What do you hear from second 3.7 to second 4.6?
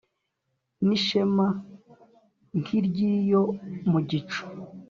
mu gicu